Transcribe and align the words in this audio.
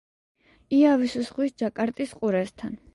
იავის 0.79 1.15
ზღვის 1.29 1.55
ჯაკარტის 1.63 2.19
ყურესთან. 2.21 2.79